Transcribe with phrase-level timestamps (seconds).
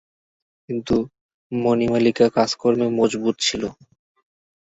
[0.69, 0.95] কিন্তু
[1.51, 3.63] মণিমালিকা কাজকর্মে মজবুত ছিল।